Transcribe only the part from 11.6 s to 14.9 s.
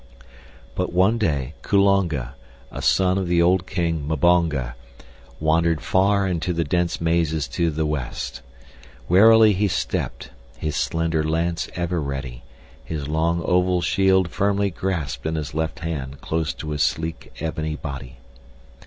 ever ready, his long oval shield firmly